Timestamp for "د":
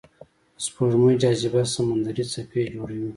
0.55-0.57